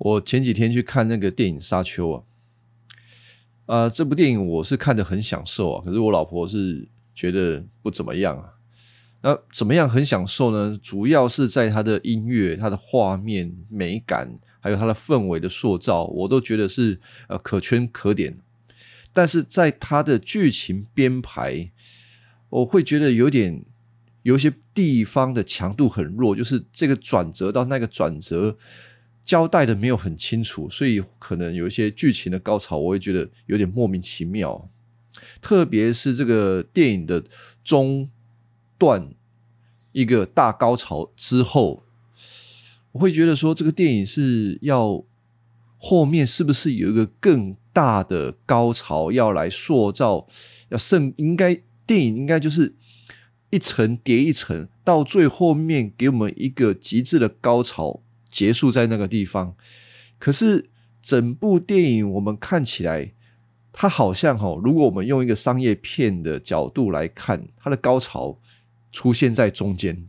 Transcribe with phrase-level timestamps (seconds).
[0.00, 2.24] 我前几天去看那个电影《沙丘》啊，
[3.66, 8.54] 啊，这部电影我是看得很享受啊，可是我老婆是觉得不怎么样啊。
[9.20, 10.80] 那怎么样很享受呢？
[10.82, 16.98] 主要是在它的音乐、它的画面美感，还有它的氛围的塑造，我都觉得是
[17.28, 18.38] 呃可圈可点。
[19.12, 21.70] 但是在它的剧情编排，
[22.48, 23.62] 我会觉得有点
[24.22, 28.56] 有一些地方的强度很弱，就是这个转折到那个转折
[29.30, 34.68] 交代的没有很清楚，所以可能有一些剧情的高潮，我会觉得有点莫名其妙。
[35.40, 37.22] 特别是这个电影的
[37.62, 38.10] 中。
[38.80, 39.10] 段
[39.92, 41.84] 一个大高潮之后，
[42.92, 45.04] 我会觉得说，这个电影是要
[45.76, 50.26] 后面是不是有一个更大的高潮要来塑造？
[50.70, 52.74] 要胜应该电影应该就是
[53.50, 59.56] 一层叠一层，到最后面给我们一个极致的高潮，结束在那个地方。
[60.18, 60.70] 可是
[61.02, 63.12] 整部电影我们看起来，
[63.72, 68.38] 它好像哈，如果我们用一个商业片的角度来看，它的高潮。
[68.92, 70.08] 出现在中间，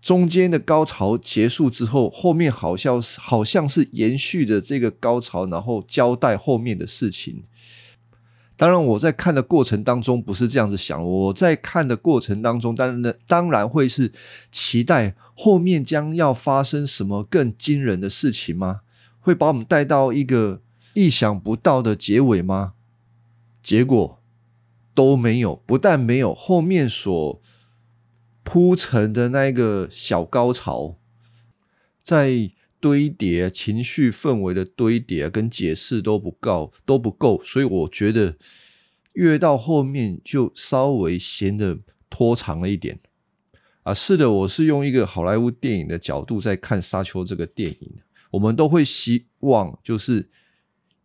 [0.00, 7.44] 中间的高潮结束之后，后面好像是好像是延续着这个高潮，然后交代后面的事情。
[8.58, 14.12] 当然，我在看的过程当中不是这样子想，我在看的过程当中，当然当然会是
[14.52, 18.80] 期待后面将要发生什么更惊人的事情吗？
[19.20, 20.60] 会把我们带到一个
[20.92, 22.74] 意想不到的结尾吗？
[23.62, 24.18] 结果。
[24.94, 27.40] 都没有，不但没有后面所
[28.42, 30.96] 铺成的那一个小高潮，
[32.02, 32.50] 在
[32.80, 38.36] 堆叠情绪氛围的堆叠跟解释都不够，都不够，所以我觉得
[39.12, 43.00] 越到后面就稍微显得拖长了一点
[43.82, 43.92] 啊。
[43.92, 47.92] 是的，我是用一个好莱坞电影的角度在看《沙丘》这个电影，
[48.30, 50.28] 我们都会希望就是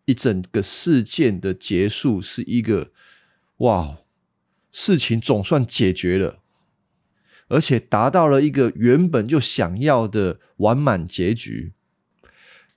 [0.06, 2.92] 一整个事件的结束是一个。
[3.58, 4.00] 哇，
[4.72, 6.43] 事情总算解决了，
[7.48, 11.74] 而且达到了一个原本就想要的完满结局。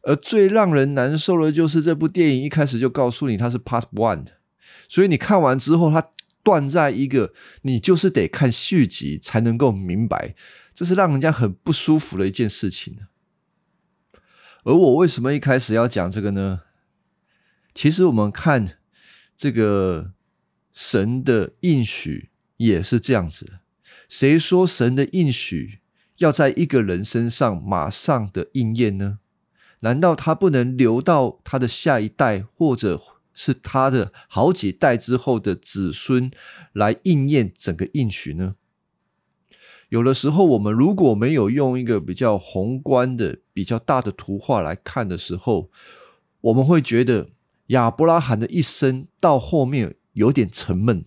[0.02, 4.26] 而最让人难受的就是这部电影一开始就告诉你它是 Part One，
[4.88, 6.10] 所以你看完之后，它
[6.42, 7.32] 断在一个
[7.62, 10.34] 你就是得看续集才能够明白，
[10.74, 12.98] 这是让人家很不舒服的一件事情。
[14.64, 16.60] 而我为什么一开始要讲这个呢？
[17.74, 18.78] 其实我们看
[19.36, 20.12] 这个。
[20.78, 22.28] 神的应许
[22.58, 23.60] 也是这样子，
[24.08, 25.80] 谁说神的应许
[26.18, 29.18] 要在一个人身上马上的应验呢？
[29.80, 33.00] 难道他不能留到他的下一代，或者
[33.34, 36.30] 是他的好几代之后的子孙
[36.72, 38.56] 来应验整个应许呢？
[39.88, 45.70] 有的时候，我们如果没有用一个比较宏观的、比较大的图画来看的时候，
[46.40, 47.28] 我们会觉得
[47.68, 49.96] 亚伯拉罕的一生到后面。
[50.16, 51.04] 有点沉闷。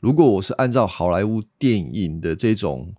[0.00, 2.94] 如果我是按照好莱坞电影的这种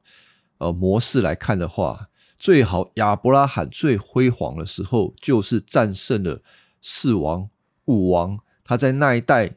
[0.58, 6.42] 呃模式来看的话，最好亚伯拉罕最辉煌的时候就是战胜了
[6.82, 7.50] 四王
[7.86, 9.56] 五王，他在那一代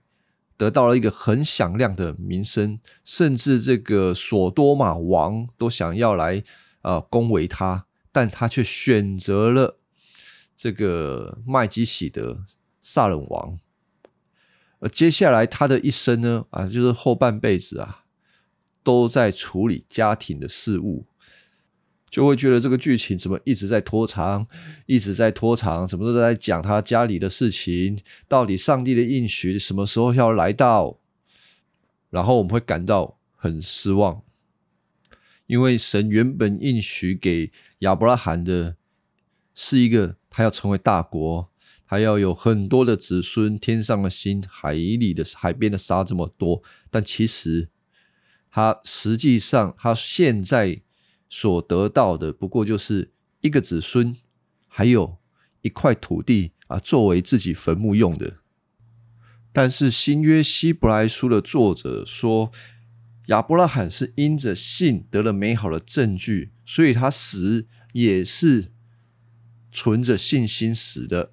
[0.56, 6.43] 得到了一个很响亮的名声，甚至这个索多玛王都想要来
[6.83, 9.78] 啊恭维他，但他却选择了
[10.55, 12.45] 这个麦基喜德
[12.83, 13.59] 萨冷王。
[14.81, 18.05] 而接下来他的一生呢，啊，就是后半辈子啊，
[18.83, 21.07] 都在处理家庭的事务，
[22.09, 24.47] 就会觉得这个剧情怎么一直在拖长，
[24.87, 30.99] 一直在拖长，什么都在讲他家里的事情，到底上帝的应许什么时候要来到？
[32.09, 34.23] 然后我们会感到很失望，
[35.47, 38.77] 因为神原本应许给亚伯拉罕的
[39.55, 41.50] 是一个他要成为大国。
[41.91, 47.69] 还要有很多的子孙，天上的星，海里的海边的沙这么多，但其实
[48.49, 50.83] 他实际上他现在
[51.28, 54.15] 所得到的不过就是一个子孙，
[54.69, 55.19] 还有
[55.63, 58.37] 一块土地啊，作为自己坟墓用的。
[59.53, 62.53] 但是新约希伯来书的作者说，
[63.27, 68.71] 亚伯拉罕是因着信得了美好的证据，所以他死也是
[69.72, 71.33] 存着信心死的。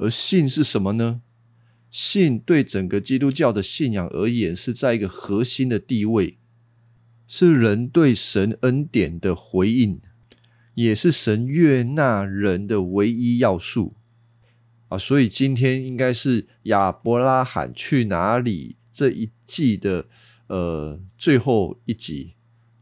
[0.00, 1.20] 而信是什么呢？
[1.90, 6.38] 信对整个基督教的信仰而言，是在一个核心的地位，
[7.28, 10.00] 是人对神恩典的回应，
[10.74, 13.94] 也是神悦纳人的唯一要素
[14.88, 14.96] 啊！
[14.96, 20.06] 所以今天应该是亚伯拉罕去哪里这一季的
[20.46, 22.32] 呃最后一集，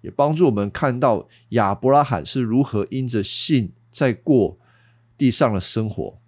[0.03, 4.61] 也帮助我们看到亚伯拉罕是如何因着信在过
[5.17, 6.21] 地上的生活。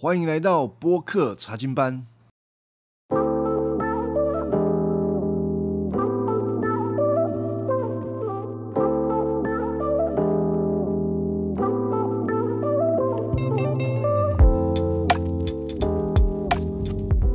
[0.00, 2.06] 欢迎来到播客查经班。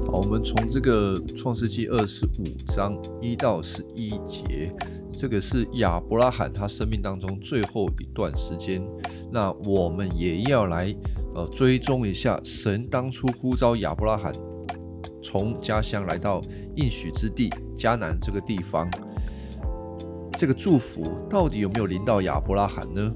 [0.05, 4.73] 好，我们从这个创世纪二十五章一到十一节，
[5.11, 8.81] 这个是亚伯拉罕他生命当中最后一段时间。
[9.29, 10.95] 那我们也要来
[11.35, 14.33] 呃追踪一下神当初呼召亚伯拉罕
[15.23, 16.41] 从家乡来到
[16.75, 18.89] 应许之地迦南这个地方，
[20.37, 23.13] 这个祝福到底有没有临到亚伯拉罕呢？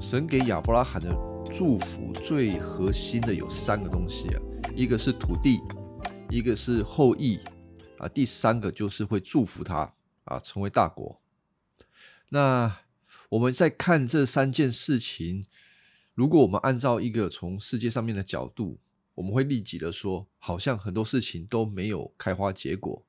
[0.00, 1.16] 神给亚伯拉罕的
[1.52, 4.42] 祝福最核心的有三个东西啊，
[4.74, 5.60] 一个是土地。
[6.28, 7.38] 一个是后裔
[7.98, 11.20] 啊，第三个就是会祝福他啊，成为大国。
[12.30, 12.78] 那
[13.28, 15.46] 我们在看这三件事情，
[16.16, 18.80] 如果我们按照一个从世界上面的角度，
[19.14, 23.04] 我们会立即的说，好像很多事情都没有开花结果。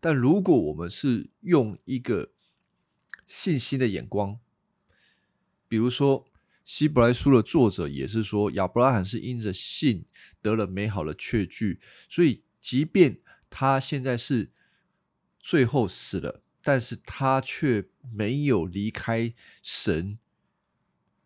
[0.00, 2.32] 但如果我们是用一个
[3.28, 4.40] 信心的眼光，
[5.68, 6.26] 比如说
[6.64, 10.04] 希伯来书的作者也是说，亚伯拉罕是因着信。
[10.42, 11.78] 得了美好的确据，
[12.08, 14.50] 所以即便他现在是
[15.38, 20.18] 最后死了，但是他却没有离开神，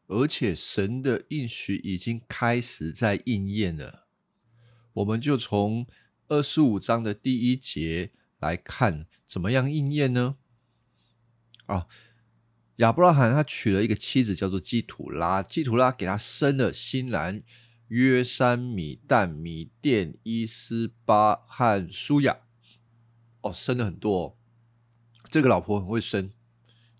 [0.07, 4.07] 而且神的应许已经开始在应验了。
[4.95, 5.87] 我们就从
[6.29, 10.37] 二十五章的第一节来看，怎么样应验呢？
[11.67, 11.87] 啊，
[12.77, 17.43] 亚伯拉罕他娶了一个妻子，叫做基土拉，基土拉给他生了新兰。
[17.89, 22.41] 约山、米旦、米甸、伊斯巴和舒雅，
[23.43, 24.21] 哦，生了很多。
[24.25, 24.37] 哦。
[25.31, 26.33] 这个老婆很会生，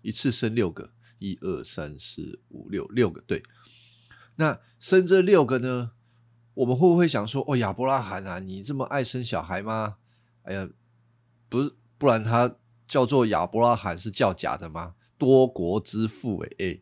[0.01, 3.21] 一次生六个，一二三四五六六个。
[3.21, 3.43] 对，
[4.35, 5.91] 那生这六个呢？
[6.55, 9.97] 我们会不会想说，哦，亚伯拉罕啊，你这么爱生小孩吗？
[10.41, 10.69] 哎呀，
[11.49, 12.55] 不是，不然他
[12.87, 14.95] 叫做亚伯拉罕是叫假的吗？
[15.17, 16.81] 多国之父，哎，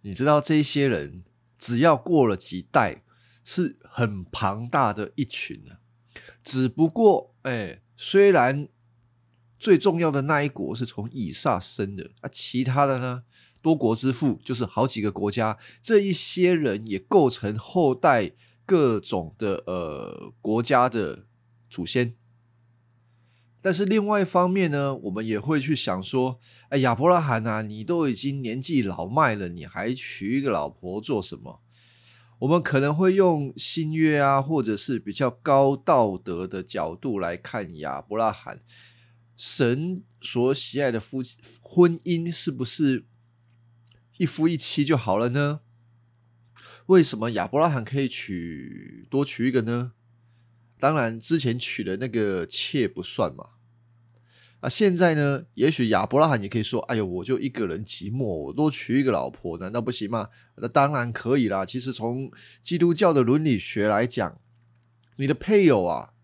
[0.00, 1.24] 你知道这些人？
[1.58, 3.02] 只要过了几代，
[3.42, 5.78] 是很庞大的一群呢。
[6.44, 8.68] 只不过，哎，虽然
[9.58, 13.22] 最重要的那一国是从以撒生的，啊，其他的呢，
[13.62, 18.32] 多国之父就是好几个国家，这一些人也构成后代
[18.64, 21.26] 各种的呃国家的
[21.68, 22.14] 祖先。
[23.62, 26.38] 但是另外一方面呢，我们也会去想说，
[26.68, 31.60] 哎，亚伯拉罕啊，你都已经年纪老迈了，你还娶一个老婆做什么？
[32.40, 38.60] 我们可能会用新约啊，或者是比较高道德的角度来看亚伯拉罕，
[39.36, 41.22] 神所喜爱的夫
[41.60, 43.06] 婚姻是不是
[44.16, 45.60] 一夫一妻就好了呢？
[46.86, 49.92] 为什么亚伯拉罕可以娶多娶一个呢？
[50.78, 53.50] 当然，之前娶的那个妾不算嘛。
[54.60, 55.46] 啊，现在呢？
[55.54, 61.66] 也许亚伯拉罕也可以说：“哎呦，我就一个人寂寞，我多娶一个老婆，难道不行吗？”那当然可以啦。
[61.66, 62.30] 其实从
[62.62, 64.40] 基督教的伦理学来讲，
[65.16, 66.14] 你的配偶啊，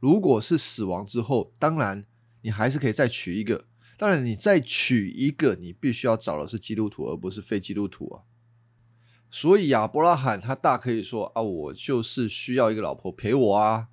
[0.00, 2.06] 如果是死亡之后，当然
[2.44, 3.66] 你还是可以再娶一个。
[3.96, 8.24] 当然，你再娶一个，你必须要找的是基督徒，而不是非基督徒啊。
[9.30, 13.88] 所以亚伯拉罕他大可以说：“啊，我就是需要一个老婆陪我啊，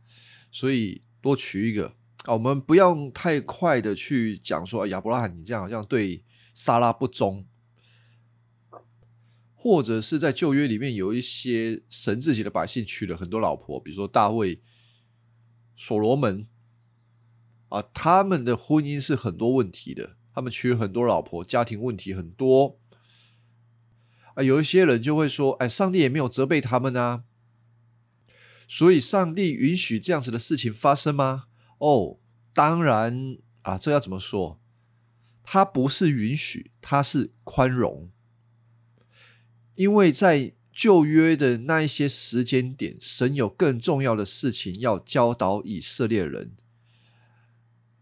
[0.51, 7.47] 所以多娶一个。”啊，我们不要太快的去讲说亚伯拉罕，你这样好像对撒拉不忠，
[9.55, 14.61] 或者是在旧约里面有一些神自己的百姓娶了很多老婆，比如说大卫、
[15.75, 16.47] 所罗门
[17.71, 22.77] 啊，他们的婚姻是很多问题的，他们娶很多老婆，家庭问题很多
[24.35, 24.43] 啊。
[24.43, 27.23] 有一些人就会说，哎，上帝也没有责备他们啊，
[28.67, 31.45] 所以上帝允许这样子的事情发生吗？
[31.77, 32.19] 哦，
[32.53, 34.59] 当然啊，这要怎么说？
[35.41, 38.11] 他不是允许，他是宽容，
[39.75, 46.51] 因为在旧约的那一些时间点，神有更重要的事情要教导以色列人。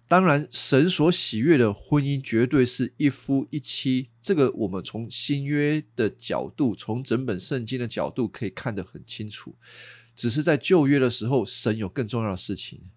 [0.10, 9.56] 当然，神所喜悦的婚姻绝对是一夫一妻，这个我们从新约的角度，从整本圣经的角度可以看得很清楚。
[10.16, 12.90] 只是在旧约的时候，神有更重要的事情。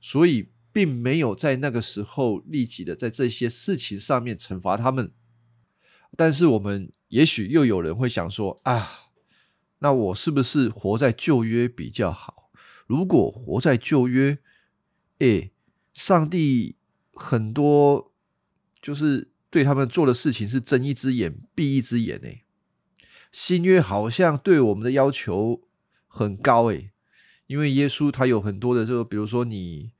[0.00, 5.12] 所以，并没有在那个时候立即的在这些事情上面惩罚他们。
[6.16, 9.10] 但是，我们也许又有人会想说：啊，
[9.78, 12.50] 那我是不是活在旧约比较好？
[12.88, 14.38] 如果活在旧约，
[15.20, 15.52] 诶，
[15.94, 16.76] 上帝
[17.14, 18.12] 很多
[18.82, 22.44] 就是对他们做的事情是睁一只眼闭一只眼诶。
[23.32, 25.62] 新约好像对我们的要求
[26.06, 26.90] 很高诶，
[27.46, 29.92] 因为耶稣他有很多的，就比如说你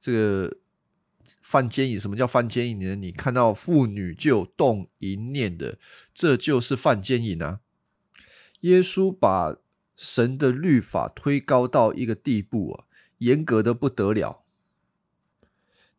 [0.00, 0.58] 这个
[1.40, 2.94] 犯奸淫，什么叫犯奸淫呢？
[2.94, 5.78] 你看到妇女就动淫念的，
[6.14, 7.60] 这就是犯奸淫啊。
[8.60, 9.56] 耶稣把
[9.96, 12.84] 神的律法推高到一个地步啊，
[13.18, 14.41] 严格的不得了。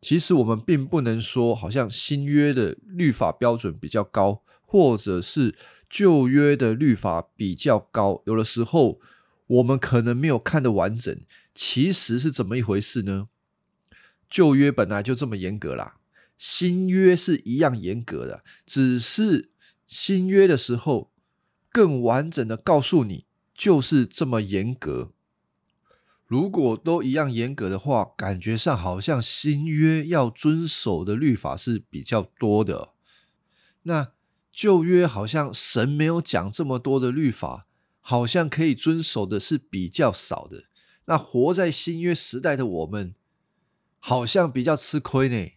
[0.04, 5.54] 其实我们并不能说，好像新约的律法标准比较高，或者是
[5.88, 8.22] 旧约的律法比较高。
[8.26, 9.00] 有的时候
[9.46, 11.18] 我们可能没有看得完整。
[11.54, 13.28] 其实是怎么一回事呢？
[14.28, 15.96] 旧约本来就这么严格啦，
[16.36, 19.52] 新约是一样严格的，只是
[19.86, 21.10] 新约的时候
[21.72, 25.13] 更完整的告诉你，就是这么严格。
[26.34, 32.88] 如果都一样严格的话，感觉上好像新约要遵守的律法是比较多的。
[33.84, 34.10] 那
[34.50, 37.66] 旧约好像神没有讲这么多的律法，
[38.00, 40.64] 好像可以遵守的是比较少的。
[41.04, 43.14] 那活在新约时代的我们，
[44.00, 45.52] 好像比较吃亏呢。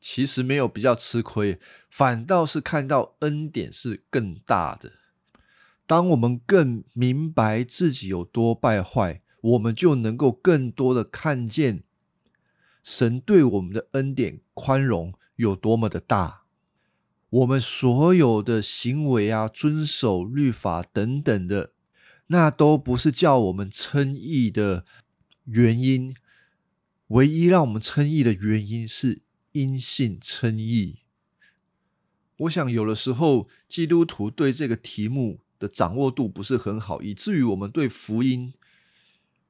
[0.00, 4.94] 其实没有比较吃亏，反倒是看到恩典是更大的。
[5.86, 9.22] 当我们更明白自己有多败坏。
[9.40, 11.82] 我们就能够更多的看见
[12.82, 16.42] 神对我们的恩典宽容有多么的大。
[17.30, 21.72] 我们所有的行为啊，遵守律法等等的，
[22.26, 24.84] 那都不是叫我们称义的
[25.44, 26.14] 原因。
[27.08, 31.00] 唯一让我们称义的原因是因信称义。
[32.38, 38.54] 我想有的时候基督徒对这个题目的掌握度不是很好，以至于我们对福音。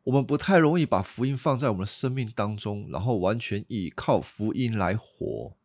[0.04, 5.56] 我们不太容易把福音放在我们的生命当中，然后完全依靠福音来活。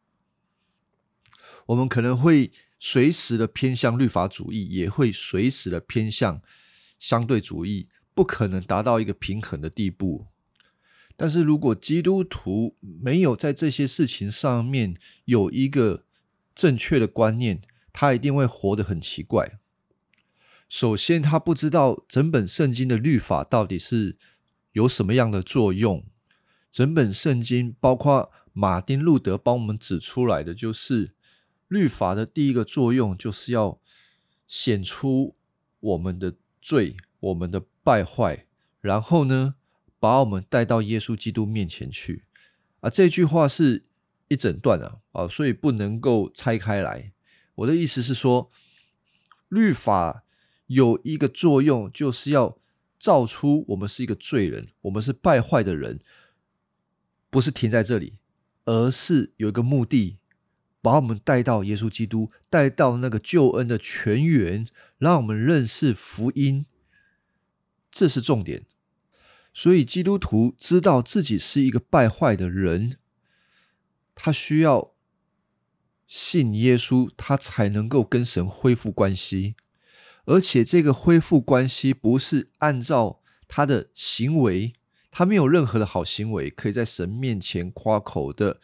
[1.68, 6.42] 我们可能会随时的偏向律法主义，也会随时的偏向
[7.00, 10.28] 相对主义，不可能达到一个平衡的地步。
[11.18, 16.04] 但是如果基督徒没有在这些事情上面有一个
[16.54, 17.62] 正确的观念，
[17.94, 19.60] 他一定会活得很奇怪。
[20.68, 24.18] 首先，他不知道整本圣经的律法到底是
[24.72, 26.04] 有什么样的作用。
[26.72, 31.14] 整本圣经，包括马丁路德帮我们指出来的，就是
[31.68, 33.80] 律法的第一个作用，就是要
[34.48, 35.36] 显出
[35.80, 38.48] 我们的罪、我们的败坏，
[38.82, 39.56] 然后呢，
[40.00, 42.24] 把我们带到耶稣基督面前去。
[42.82, 43.86] 啊，这句话是
[44.28, 47.14] 一整段啊，啊，所以不能够拆开来。
[47.54, 48.52] 我的意思是说，
[49.48, 50.24] 律法。
[50.68, 52.58] 有一个作用，就是要
[52.98, 56.00] 造出我们是一个罪人，我们是败坏的人，
[57.30, 58.16] 不是停在这里，
[58.66, 60.18] 而是有一个目的，
[60.82, 64.68] 把我们带到耶稣基督，带到那个救恩的泉源，
[64.98, 66.66] 让我们认识福音，
[67.92, 68.66] 这是重点。
[69.54, 72.98] 所以基督徒知道自己是一个败坏的人，
[74.14, 74.94] 他需要
[76.08, 79.56] 信耶稣，他才能够跟神恢复关系。
[80.26, 84.74] 而且这个恢复关系不是按照他的行为，
[85.12, 88.60] 他没有任何的好行为可以在神面前夸口的，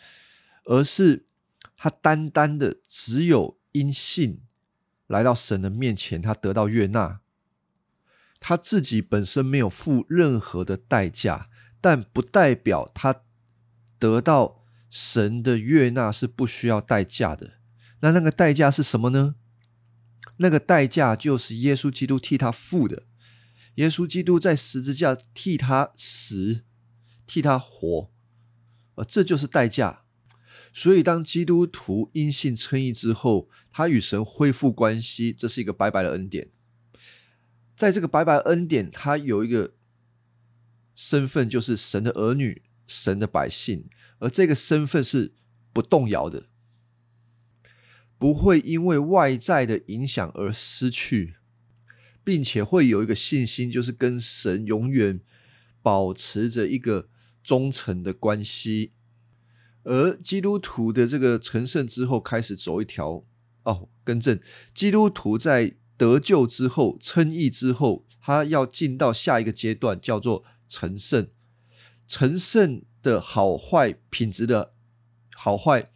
[0.65, 1.25] 而是
[1.77, 4.41] 他单单的只有因信
[5.07, 7.21] 来到神的面前，他得到悦纳，
[8.39, 11.49] 他自己本身没有付任何的代价，
[11.79, 13.21] 但不代表他
[13.99, 17.59] 得到神的悦纳是不需要代价的。
[17.99, 19.35] 那那个代价是什么呢？
[20.37, 23.03] 那个代价就是耶稣基督替他付的，
[23.75, 26.63] 耶稣基督在十字架替他死，
[27.25, 28.11] 替他活，
[28.95, 30.03] 呃，这就是代价。
[30.73, 36.49] 所以，当基督徒因信称义之后，他与神恢复关系，这是一个白白的恩典。
[37.75, 39.73] 在这个白白恩典，他有一个
[40.95, 45.33] 身份，就是神的儿女，神的百姓，而这个身份是
[45.73, 46.47] 不动摇的。
[48.21, 51.37] 不会因为外在的影响而失去，
[52.23, 55.21] 并且会有一个信心，就是跟神永远
[55.81, 57.09] 保持着一个
[57.41, 58.91] 忠诚的关系。
[59.81, 63.25] 而基督徒的这个成圣之后，开始走一条
[63.63, 64.39] 哦，更正，
[64.75, 71.27] 基督徒在得救之后、称义之后，他要进到下一个阶段，叫做成圣。
[72.07, 74.73] 成圣的好坏品质的
[75.33, 75.91] 好坏。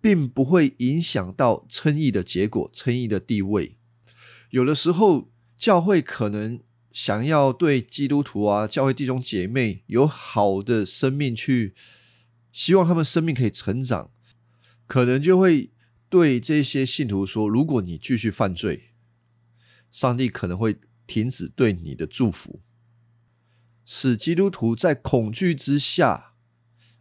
[0.00, 3.76] 并不会影响到称义的结果、称义的地位。
[4.50, 6.60] 有的时候，教会可能
[6.92, 11.74] 想要对基督徒啊、教会弟兄姐妹有好的生命去
[12.52, 14.10] 希望他们生命可以成长，
[14.86, 15.72] 可能就会
[16.08, 18.90] 对这些信徒说：如果你继续犯罪，
[19.90, 22.60] 上帝可能会停止对你的祝福，
[23.84, 26.34] 使基督徒在恐惧之下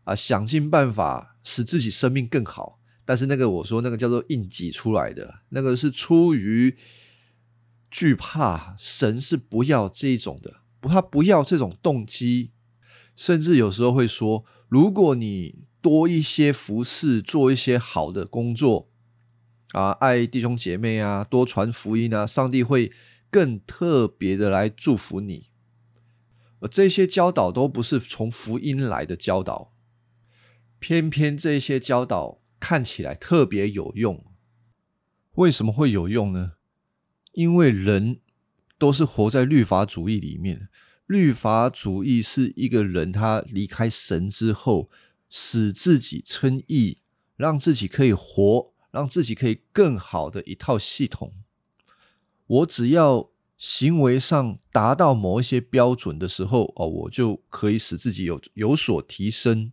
[0.04, 2.77] 啊，想尽办法使自己生命更好。
[3.08, 6.76] 但是那个我说那个叫做硬挤出来的，那个是出于
[7.90, 12.52] 惧怕，神是不要这一种的，不他不要这种动机，
[13.16, 18.90] 甚至有时候会说，如果你多一些服侍，做一些好的工作
[19.72, 22.92] 啊，爱弟兄姐妹啊，多传福音啊，上帝会
[23.32, 25.48] 更特别的来祝福你。
[26.60, 29.72] 而这些教导都不是从福音来的教导，
[30.80, 32.42] 偏偏这些教导。
[32.60, 34.26] 看起来特别有用，
[35.34, 36.54] 为什么会有用呢？
[37.34, 38.20] 因为人
[38.78, 40.70] 都是活在律法主义里面，
[41.06, 44.90] 律法主义是一个人他离开神之后，
[45.30, 47.00] 使自己称义，
[47.36, 51.34] 让自己可以活，让自己可以更好的一套系统。
[52.48, 59.72] 我只要行为上达到某一些标准的时候，哦，我就可以使自己有有所提升。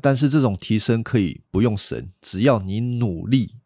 [0.00, 3.56] 但是这种提升可以不用神，只要你努力。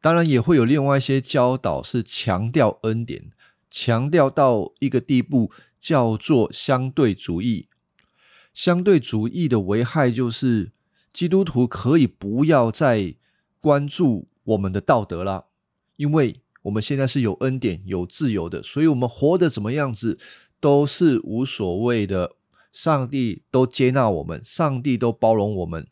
[0.00, 3.30] 当然也会有另外一些教导是强调恩典，
[3.70, 7.68] 强调到一个地步叫做相对主义。
[8.54, 10.72] 相对主义的危害就是
[11.12, 13.16] 基督徒可以不要再
[13.60, 15.48] 关注我们的道德了，
[15.96, 20.18] 因为我们现在是有恩典、有自由的，所以我们活得怎么样子
[20.58, 22.36] 都是无所谓的。
[22.74, 25.86] 上帝都接纳我们，上帝都包容我们。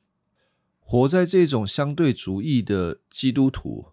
[0.80, 3.92] 活在这种相对主义的基督徒，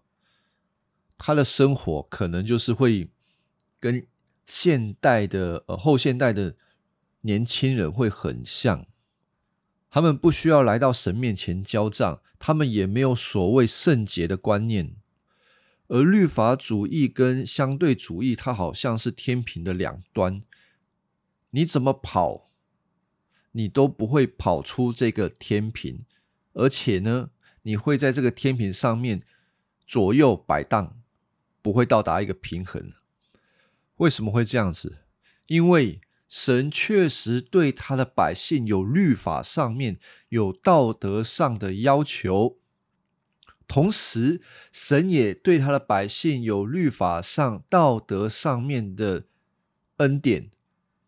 [1.16, 3.08] 他的生活可能就是会
[3.78, 4.04] 跟
[4.44, 6.56] 现代的呃后现代的
[7.20, 8.84] 年轻人会很像。
[9.88, 14.96] 他们不需要来到神面前交账，他们也没有所谓圣洁的观念。
[15.86, 20.42] 而律法主义跟相对主义，它好像是天平的两端，
[21.50, 22.49] 你怎么跑？
[23.52, 26.04] 你都不会跑出这个天平，
[26.52, 27.30] 而且呢，
[27.62, 29.22] 你会在这个天平上面
[29.86, 31.00] 左右摆荡，
[31.60, 32.92] 不会到达一个平衡。
[33.96, 35.00] 为什么会这样子？
[35.48, 42.58] 因为神确实对他的百姓有律法上面有道德上的要求，
[43.66, 49.24] 同时神也对他的百姓有律法上道德上面的
[49.96, 50.50] 恩典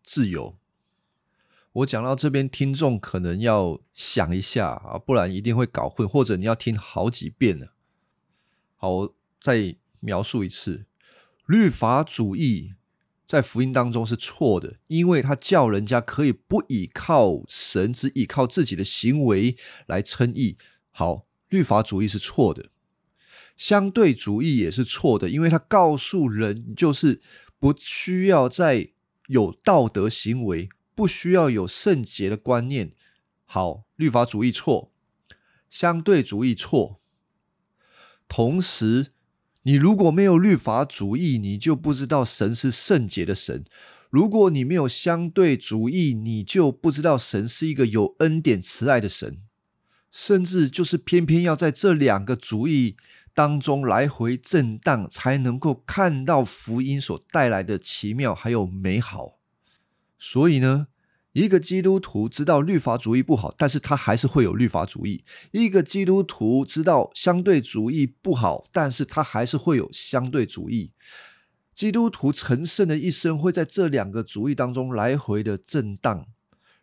[0.03, 0.57] 自由。
[1.73, 7.73] 我讲到这边，听众可能要想一下啊，不然一定会搞混，或者你要听好几遍了。
[8.75, 9.09] 好，
[9.41, 10.85] 再描述一次，
[11.47, 12.73] 律法主义
[13.25, 19.57] 在福音当中是错的，因为他叫人家可以不依靠神，只依靠自己的行为
[19.87, 20.57] 来称义。
[20.91, 22.65] 好，律法主义是错的，
[23.57, 27.19] 相对主义也是错的，因为他告诉人就是
[27.57, 28.89] 不需要再
[29.25, 30.69] 有道德行为。
[30.95, 32.91] 不需要有圣洁的观念。
[33.45, 34.91] 好，律法主义错，
[35.69, 36.99] 相对主义错。
[38.27, 39.07] 同时，
[39.63, 43.63] 你如果没有律法主义，你就不知道神是圣洁的神；
[44.09, 49.41] 如果你没有相对主义，你就不知道神是一个有恩典慈爱的神。
[50.11, 52.97] 甚至就是偏偏要在这两个主义
[53.33, 59.39] 当中来回震荡，才能够看到福音所带来的奇妙还有美好。
[60.25, 60.87] 所以呢，
[61.33, 70.93] 一个基督徒知道律法主义不好，但是他还是会有律法主义；一个基督徒知道相对主义不好，但是他还是会有相对主义。
[71.75, 76.25] 基督徒成圣的一生会在这两个主义当中来回的震荡。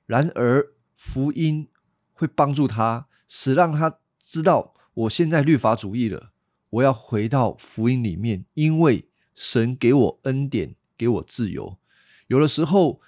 [0.05, 1.70] 然而，福音
[2.12, 6.33] 会帮助他，使让他知道，我现在律法主义了，
[6.68, 11.79] 我要回到福音里面，因为神给我恩典，给我自由。
[12.26, 13.00] 有的时候。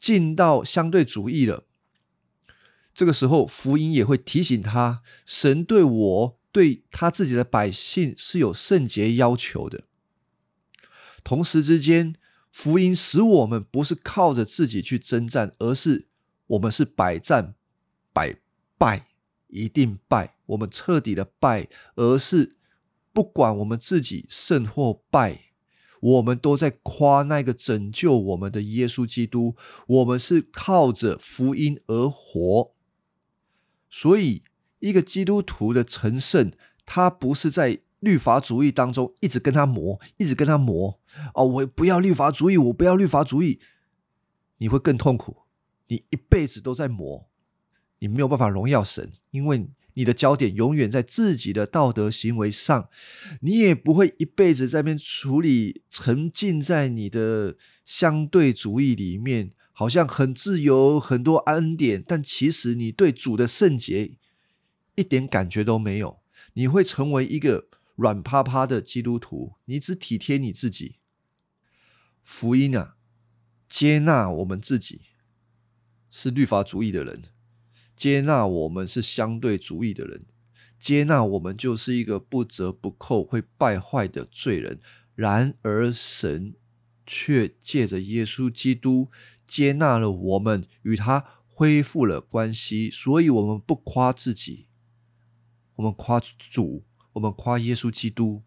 [0.00, 1.64] 进到相对主义了，
[2.94, 9.84] 这个时候福音也会提醒他，神对我对他自己的百姓是有圣洁要求的。
[11.22, 12.16] 同时之间，
[12.50, 16.08] 福音使我们不是靠着自己去征战，而是
[16.46, 17.54] 我们是百战
[18.14, 18.40] 百
[18.78, 19.08] 败，
[19.48, 22.56] 一定败，我们彻底的败，而是
[23.12, 25.49] 不管我们自己胜或败。
[26.00, 29.54] 我们都在夸那个拯救我们的耶稣基督，
[29.86, 32.72] 我们是靠着福音而活。
[33.88, 34.42] 所以，
[34.78, 36.52] 一个基督徒的成圣，
[36.84, 41.00] 他不是在律法主义当中一直跟他磨，一直跟他磨。
[41.34, 43.60] 哦，我不要律法主义，我不要律法主义，
[44.58, 45.38] 你会更痛苦。
[45.88, 47.28] 你一辈子都在磨，
[47.98, 49.68] 你没有办法荣耀神，因为
[50.00, 52.88] 你的焦点永远在自己的道德行为上，
[53.42, 64.16] 你也不会一辈子在边处理，沉浸在你的相对主义里面，好像很自由，很多恩典，但其实你对主的圣洁
[64.94, 66.20] 一点感觉都没有，
[66.54, 70.96] 你会成为一个软趴趴的基督徒，你只体贴你自己。
[72.22, 72.96] 福音啊，
[73.68, 75.02] 接纳我们自己
[76.10, 77.24] 是律法主义的人。
[78.00, 80.24] 接纳我们是相对主义的人，
[80.78, 84.80] 接纳我们就是一个不折不扣会败坏的罪人。
[85.14, 86.54] 然而，神
[87.06, 89.10] 却借着耶稣基督
[89.46, 92.90] 接纳了我们，与他恢复了关系。
[92.90, 94.68] 所以，我们不夸自己，
[95.74, 98.42] 我们夸主，我们夸耶稣基督。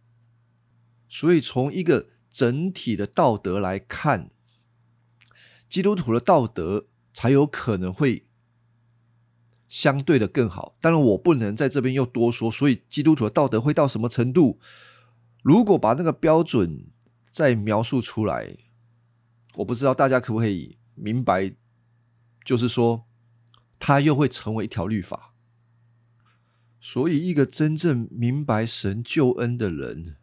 [1.08, 4.32] 所以，从一个整体的道德来看，
[5.70, 8.26] 基督徒的道德才有可能会。
[9.74, 12.52] 相对的更好，当然我不能在这边又多说。
[12.52, 14.60] 所以基督徒的道德会到什么程度？
[15.42, 16.86] 如果把那个标准
[17.32, 18.56] 再描述出来，
[19.56, 21.56] 我不知道大家可不可以明白，
[22.46, 23.06] 就是说，
[23.80, 25.34] 它又会成为一条律法。
[26.80, 30.18] 所以，一个真正明白神救恩的人，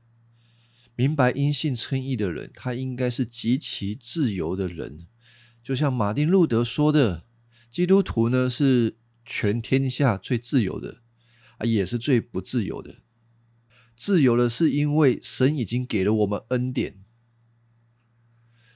[0.95, 5.09] 明白因信称义的人，他应该是极其自由的人。
[5.61, 7.25] 就像马丁路德说的，
[7.69, 9.00] 基督徒呢是。
[9.33, 11.03] 全天下最自由的
[11.59, 12.97] 啊，也是最不自由的。
[13.95, 17.05] 自由的是因为神已经给了我们恩典，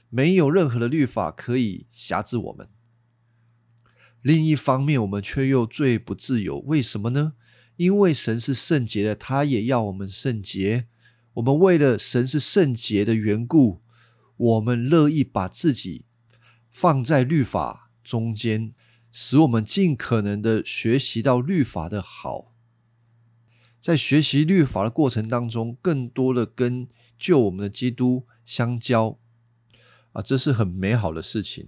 [0.09, 2.69] 没有任何的律法可以辖制我们。
[4.21, 6.59] 另一方面，我们却又最不自由。
[6.59, 7.33] 为什么呢？
[7.75, 10.87] 因为神是圣洁的，他也要我们圣洁。
[11.33, 13.81] 我们为了神是圣洁的缘故，
[14.37, 16.05] 我们乐意把自己
[16.71, 18.73] 放在律法中间。
[19.17, 22.53] 使我们尽可能的学习到律法的好，
[23.79, 29.17] 在学习律法的过程当中，更多的跟救我们的基督相交
[30.11, 31.65] 啊，这是很美好的事情。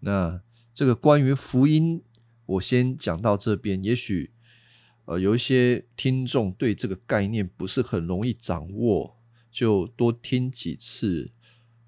[0.00, 0.42] 那
[0.74, 2.02] 这个关于福音，
[2.44, 3.82] 我先讲到这边。
[3.82, 4.34] 也许
[5.06, 9.16] 呃有一些听众对这个概念不是很容易掌握，
[9.50, 11.32] 就多听几次。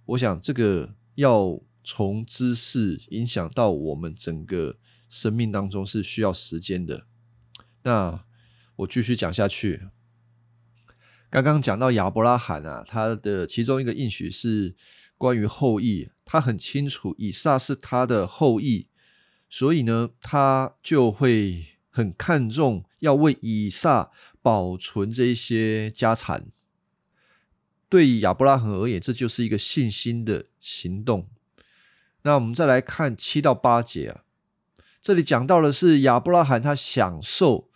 [0.07, 4.79] 我想这个要从知识影响到我们整个。
[5.09, 7.07] 生命当中是需要时间的。
[7.83, 8.25] 那
[8.77, 9.89] 我继续讲下去。
[11.31, 14.77] 刚刚讲到亚伯拉罕啊，他的其中一个应许是
[15.19, 18.89] 关于后裔，他很清楚以撒是他的后裔，
[19.51, 26.47] 所以呢，他就会很看重要为以撒保存这些家产。
[27.89, 31.29] 对亚伯拉罕而言，这就是一个信心的行动。
[32.23, 34.25] 那我们再来看七到八节啊。
[35.05, 37.69] 这里讲到的是亚伯拉罕，他享受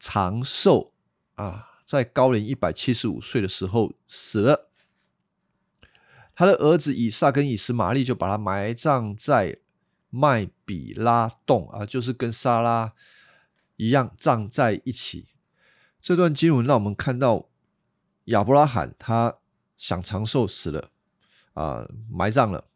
[0.00, 0.92] 长寿
[1.36, 4.68] 啊，在高龄一百七十五岁的时候死了。
[6.34, 9.60] 他的儿子以撒跟以实玛利就把他埋葬在
[10.10, 12.94] 麦比拉洞啊，就是跟撒拉
[13.76, 15.28] 一样葬在一起。
[16.00, 17.48] 这段经文让我们看到
[18.24, 19.36] 亚伯拉罕他
[19.76, 20.90] 想长寿死了
[21.52, 22.66] 啊，埋葬了。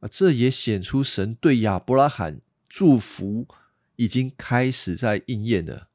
[0.00, 3.46] 啊，这也显出神对亚伯拉罕祝福
[3.96, 5.88] 已经开始在应验了。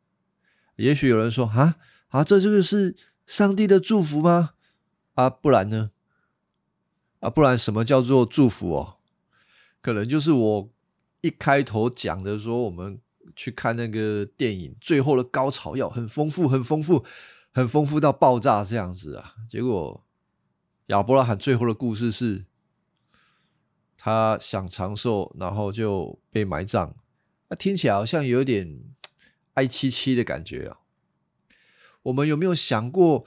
[0.75, 1.77] 也许有人说：“啊
[2.09, 4.51] 啊，这这个是上帝的祝福吗？”
[5.15, 5.89] 啊，不然呢？
[7.19, 8.97] 啊，不然什么叫做祝福哦？
[9.81, 10.69] 可能就是我
[11.21, 12.99] 一开头讲的，说我们
[13.35, 17.03] 去看那个电影，最后的高潮要很丰富、很丰富、
[17.51, 19.33] 很丰富到爆炸这样子啊。
[19.49, 20.05] 结果
[20.87, 22.45] 亚伯拉罕最后的故事是。
[24.05, 26.95] 他想长寿，然后就被埋葬。
[27.49, 28.81] 那听起来好像有点
[29.55, 30.77] 哀戚戚的感觉啊。
[32.03, 33.25] 我们有没有想过，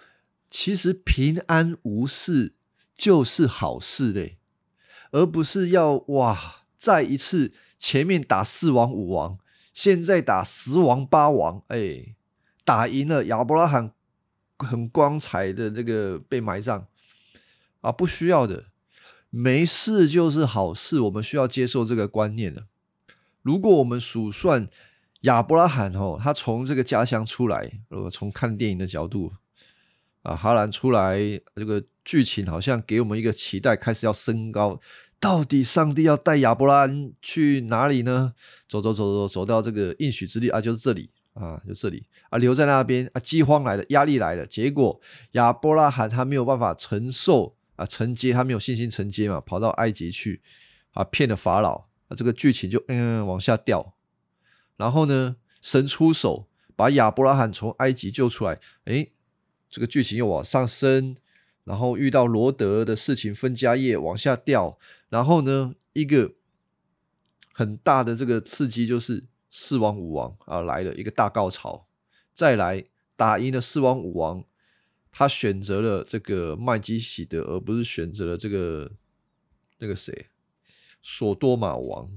[0.48, 2.54] 其实平安无事
[2.94, 4.38] 就是好事嘞，
[5.10, 9.36] 而不是要哇再一次前面打四王五王，
[9.74, 12.14] 现在打十王八王，哎，
[12.64, 13.92] 打赢了亚伯拉罕
[14.56, 16.86] 很光彩的这个被埋葬
[17.80, 18.66] 啊，不需要的。
[19.30, 22.64] 没事就是好事，我们需要接受这个观念的。
[23.42, 24.66] 如果我们数算
[25.22, 29.32] 亚伯拉罕哦，他从这个家乡出来，如果从看电影的角度
[30.22, 31.18] 啊，哈兰出来，
[31.54, 34.80] 这个剧情好像给我们一个期待，开始要升高。
[35.20, 38.32] 到底上帝要带亚伯拉罕去哪里呢？
[38.68, 45.00] 走走走走走到这个应许之地啊，就是这里啊，就这里啊，留在那边啊，饥荒来了，压力来了，结果
[45.32, 47.57] 亚伯拉罕他没有办法承受。
[47.78, 50.42] 啊，承接他没有信心承接嘛，跑到埃及去
[50.92, 53.94] 啊，骗了法老啊，这个剧情就嗯往下掉
[54.76, 58.60] 然后呢，神出手把亚伯拉罕从埃及救出来。
[58.84, 59.12] 诶，
[59.70, 61.16] 这个剧情又往上升，
[61.64, 66.34] 然后遇到罗德的事情分家业往下掉，然后呢，一个
[67.52, 71.86] 很大的这个刺激就是四王五王啊来了一个大高潮，
[72.32, 72.84] 再来
[73.16, 74.44] 打赢了四王五王，
[75.18, 78.92] 他选择了这个麦基喜德，而不是选择了这个
[79.78, 80.28] 那个谁
[81.02, 82.08] 索多玛王。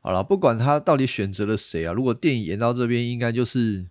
[0.00, 3.88] 好了，不管他到底选择了谁啊，如果电影演到这边，应该就是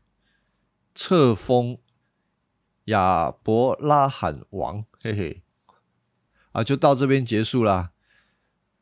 [0.94, 1.80] 册封
[2.84, 5.42] 亚伯拉罕王，嘿嘿，
[6.52, 7.94] 啊，就到这边结束啦。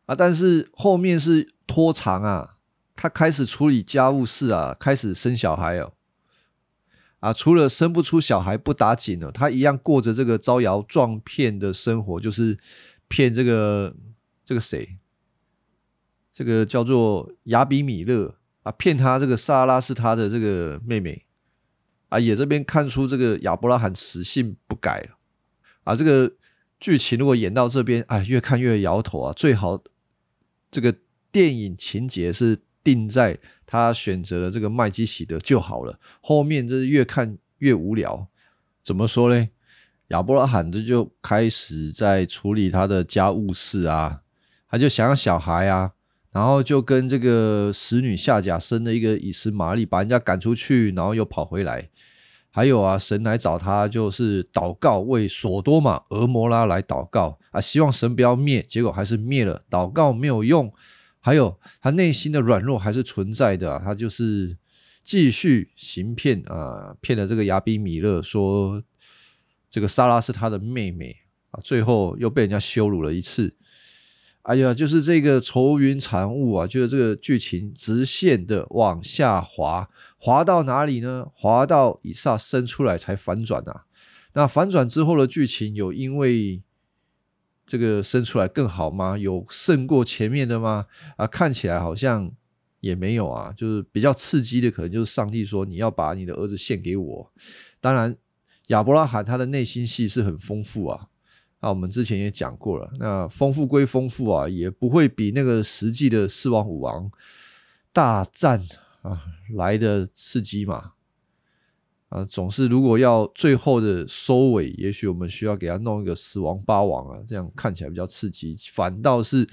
[0.08, 2.58] 啊，但是后面是拖长啊，
[2.98, 5.94] 他开始处理家务事啊，开始生小孩哦，
[7.20, 12.58] 啊，除了生不出小孩不打紧了，他一样过着这个招摇撞骗的生活，就是
[13.08, 13.96] 骗这个
[14.46, 14.98] 这个谁。
[16.32, 21.26] 这个叫做亚比米勒啊，骗他这个萨拉是他的这个妹妹
[22.08, 25.06] 啊，也这边看出这个亚伯拉罕死性不改
[25.84, 25.94] 啊。
[25.94, 26.32] 这个
[26.80, 29.34] 剧情如果演到这边，哎，越看越摇头啊。
[29.34, 29.84] 最好
[30.72, 30.96] 这个
[31.30, 38.28] 电影情节是定在他选择了这个麦基喜德就好了，后面这是越看越无聊。
[38.84, 39.50] 怎么说呢？
[40.08, 44.22] 亚伯拉罕这就开始在处理他的家务事啊，
[44.68, 45.92] 他就想要小孩啊。
[46.32, 51.90] 然后就跟这个使女夏甲生了一个以斯玛利，把人家赶出去，然后又跑回来。
[52.52, 59.64] 还有啊，神来找他，就是祷告为索多玛、俄摩拉来祷告啊，希望神不要灭，结果还是灭了。
[59.72, 60.72] 祷告没有用。
[61.30, 64.58] 还有他内心的软弱还是存在的，他就是
[65.04, 68.82] 继续行骗啊，骗了这个亚比米勒说
[69.70, 71.16] 这个莎拉是他的妹妹
[71.52, 73.56] 啊，最后又被人家羞辱了一次。
[74.42, 76.66] 哎呀，就是这个愁云惨雾啊！
[76.66, 79.88] 就是这个剧情直线的往下滑，
[80.18, 81.28] 滑到哪里呢？
[81.36, 83.84] 滑到以撒生出来才反转啊！
[84.34, 86.64] 那反转之后的剧情有因为
[87.70, 89.16] 这个生出来更好吗？
[89.16, 90.88] 有胜过前面的吗？
[91.18, 92.32] 啊，看起来好像
[92.80, 93.54] 也没有啊。
[93.56, 97.32] 就是比较刺激的，可能就是上帝说你要把你的儿子献给我。
[97.80, 98.18] 当然，
[98.70, 101.10] 亚伯拉罕他的内心戏是很丰富啊。
[101.62, 107.12] 那我们之前也讲过了，那丰富归丰富啊，也不会比那个实际的四王五王
[107.94, 108.66] 大战
[109.04, 109.22] 啊
[109.56, 110.94] 来的刺激嘛。
[112.10, 118.58] 啊，总是如果要最后的收尾，也许我们需要给他弄一个死亡八王啊，这样看起来比较刺激。
[118.74, 119.48] 反倒是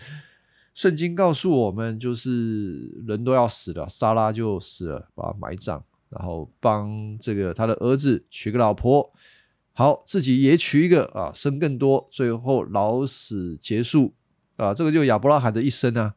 [0.75, 9.13] 圣经告诉我们，就是人都要死了，莎拉就死了，把他埋葬，然后帮这个他的儿子娶个老婆。
[9.73, 14.15] 好，自己也娶一个啊，生更多，最后老死结束
[14.57, 16.15] 啊，这个就亚伯拉罕的一生啊。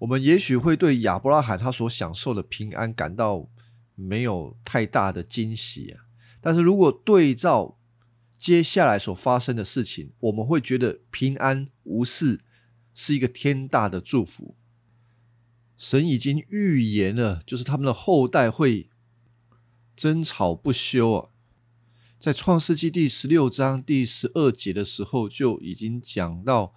[0.00, 3.48] 我们也许会对亚伯拉罕他所享受的平安感到
[4.02, 6.04] 没有太大的惊喜啊，
[6.40, 7.78] 但是如果对照
[8.36, 12.40] 接下来所发生的事情，我们会觉得平安无事
[12.92, 14.56] 是一个天大的祝福。
[15.76, 18.90] 神已经预言了，就是他们的后代会
[19.96, 21.30] 争吵不休啊。
[22.18, 26.74] 在创世纪第十六章第十二节的时候，就已经讲到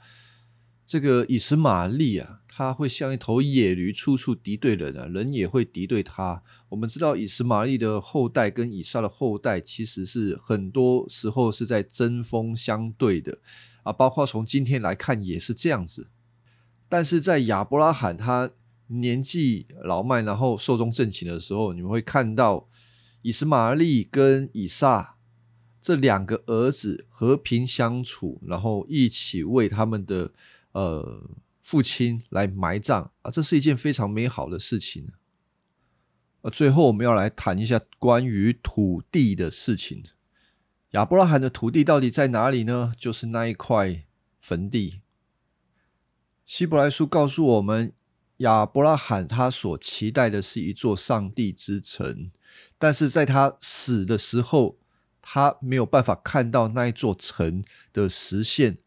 [0.87, 6.43] 这个以实玛利啊，他会像一头野驴，处处敌对人啊，人也会敌对他。
[6.75, 13.39] 我们知道以实玛利的后代跟以撒的后代，其实是很多时候是在针锋相对的
[13.83, 16.09] 啊，包括从今天来看也是这样子。
[16.89, 18.51] 但是在亚伯拉罕他
[18.87, 22.67] 年纪老迈，然后寿终正寝的时候，你们会看到
[23.21, 25.13] 以实玛利跟以撒。
[25.81, 30.33] 这两个儿子和平相处，然后一起为他们的
[30.71, 31.21] 呃
[31.61, 35.07] 父亲来埋葬啊，这是一件非常美好的事情。
[36.45, 40.03] 呃，最后我们要来谈一下关于土地的事情。
[40.91, 42.93] 亚伯拉罕的土地到底在哪里呢？
[42.99, 44.03] 就是那一块
[44.39, 45.01] 坟地。
[46.45, 47.93] 希伯来书告诉我们，
[48.37, 52.29] 亚伯拉罕他所期待的是一座上帝之城，
[52.77, 54.77] 但是在他死的时候。
[55.27, 58.77] 他没有办法看到那一座城的实现，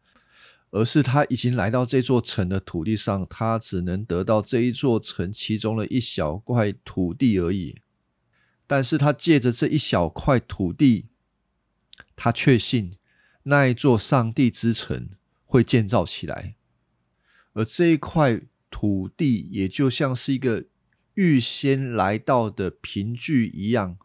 [0.71, 7.81] 而是他已经来到这座城的土地上，他只能得到这一座城其中的一小块土地而已。
[8.67, 11.07] 但是他借着这一小块土地，
[12.15, 12.97] 他确信
[13.43, 15.09] 那一座上帝之城
[15.45, 16.55] 会建造起来，
[17.53, 20.65] 而这一块土地也就像是一个
[21.15, 23.97] 预先来到的凭据一样。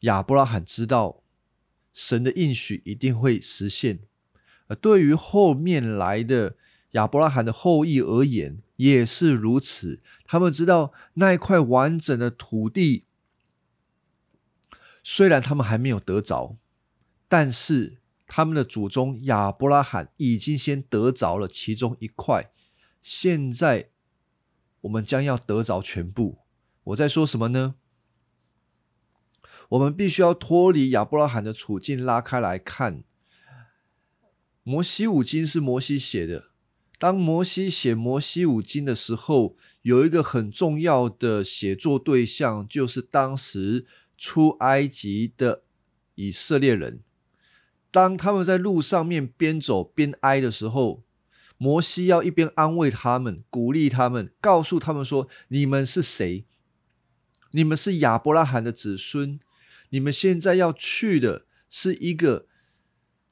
[0.00, 1.22] 亚伯拉罕知道。
[1.92, 3.98] 神的应许一定会实现，
[4.70, 6.54] 而对于后面来的
[6.92, 10.00] 亚伯拉罕的后裔而言，也是如此。
[10.24, 13.04] 他们知道那一块完整的土地，
[15.02, 16.56] 虽然他们还没有得着，
[17.28, 22.52] 但是他们的祖宗亚伯拉罕已经先得着了其中一块。
[23.02, 23.90] 现在
[24.82, 26.38] 我们将要得着全部。
[26.84, 27.74] 我在说什么呢？
[29.70, 33.02] 我们必须要脱离亚伯拉罕的处境，拉开来看。
[34.62, 36.50] 摩西五经是摩西写的。
[36.98, 43.86] 当摩西写摩西五经的时候，有一个很重要的写作对象，就是当时
[44.18, 45.62] 出埃及的
[46.14, 47.00] 以色列人。
[47.90, 51.02] 当他们在路上面边走边哀的时候，
[51.56, 56.44] 摩西要一边安慰他们，鼓励他们，告诉他们说：“你们是谁？
[57.52, 59.40] 你们是亚伯拉罕的子孙。”
[59.92, 62.46] 你们现在要去的是一个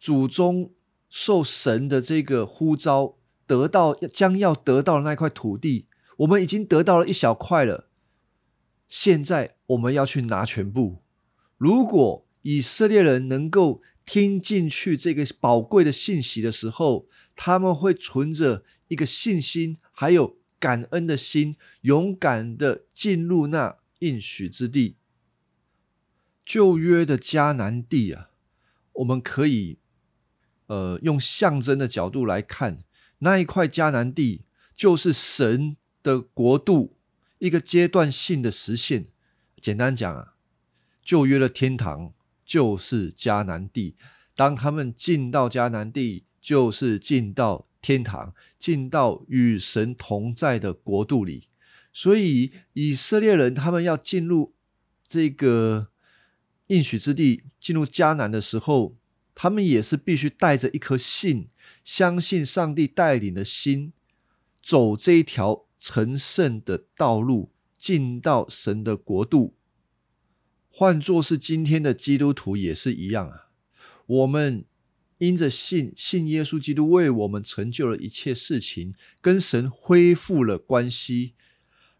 [0.01, 0.73] 祖宗
[1.09, 3.17] 受神的这个呼召，
[3.47, 5.87] 得到将要得到的那块土地，
[6.19, 7.89] 我们已经得到了一小块了。
[8.89, 11.03] 现在我们要去拿全部。
[11.57, 24.97] 如果以色列人能够听进去这个宝贵的信息的时候，他们会存着一个信心，还有感恩的心，勇敢的进入那应许之地。
[26.43, 28.31] 旧约的迦南地啊，
[28.95, 29.79] 我们可以
[30.69, 32.85] 呃用象征的角度来看，
[33.19, 36.97] 那一块迦南地就是神的国度
[37.41, 39.09] 一个阶段性的实现。
[39.61, 40.35] 简单讲啊，
[41.03, 42.15] 旧约的天堂
[42.47, 43.97] 就是迦南地，
[44.35, 51.49] 当他们进到迦南地，就是进到天堂，进到与神同在的国度里。
[51.93, 54.55] 所以以色列人他们要进入
[55.07, 55.89] 这个。
[56.71, 58.98] 应许之地进入迦南的时候，
[59.41, 61.51] 他们也是必须带着一颗信，
[61.85, 63.93] 相信上帝带领的心，
[64.61, 69.55] 走这一条成圣的道路，进到神的国度。
[70.69, 73.51] 换作是今天的基督徒也是一样啊。
[74.07, 74.65] 我们
[75.19, 81.35] 因着信，信耶稣基督为我们成就了一切事情，跟神恢复了关系，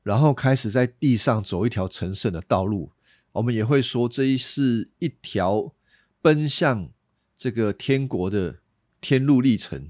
[0.03, 2.91] 然后开始在地上走一条成圣的道路。
[3.35, 5.73] 我们也会说，这一是一条
[6.21, 6.91] 奔向
[7.39, 8.59] 这个天国的
[9.01, 9.87] 天路历程。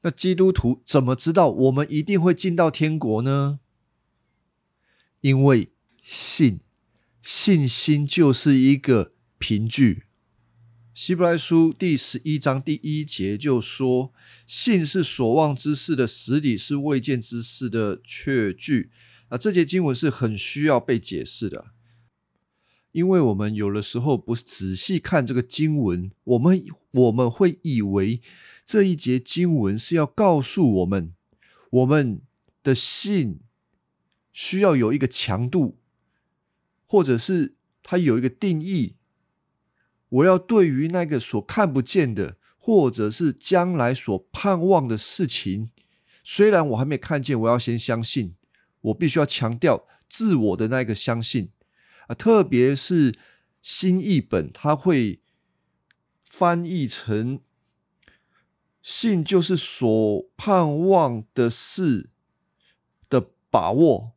[0.00, 3.60] 那基督徒怎么知道我们一定会进到天国呢？
[5.20, 5.70] 因为
[6.02, 6.60] 信，
[7.20, 10.02] 信心就是一个凭据。
[10.94, 14.12] 希伯来书第十一章第一节就说
[14.46, 18.90] ：“信是所望之事的实底，是未见之事的确据。”
[19.28, 21.73] 啊，这节经文是很需要被解释的。
[22.94, 28.20] 因为我们有的时候不仔细看这个经文，我们我们会以为
[28.64, 31.12] 这一节经文是要告诉我们，
[31.70, 32.22] 我们
[32.62, 33.40] 的信
[34.32, 35.80] 需要有一个强度，
[36.86, 38.94] 或者是它有一个定义。
[40.08, 45.70] 我要对于那个所看不见的，或者是将来所盼望的事情，
[46.22, 48.36] 虽然我还没看见，我要先相信。
[48.82, 51.50] 我必须要强调自我的那个相信。
[52.06, 53.14] 啊，特别是
[53.62, 55.20] 新译本，它会
[56.24, 57.40] 翻译成
[58.82, 62.10] “信就是所盼望的事
[63.08, 64.12] 的把握”，